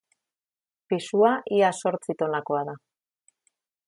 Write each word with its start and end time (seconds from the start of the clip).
Pisua 0.93 1.33
ia 1.57 1.69
zortzi 1.81 2.15
tonakoa 2.23 2.63
da. 2.71 2.75